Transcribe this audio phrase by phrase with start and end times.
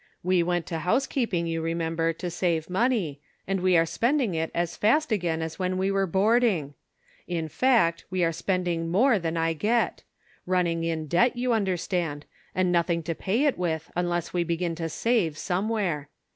[0.23, 4.75] We went to housekeeping, you remember, to save money, and we are spending it as
[4.75, 6.73] fast again as when we were boarding.
[7.27, 8.09] In fact, Cake and Benevolence.
[8.09, 8.39] 51 we are
[8.81, 10.01] spending more than I get;
[10.47, 12.25] running in debt, you understand,
[12.55, 16.09] and nothing to pay it with, unless we begin to save, somewhere.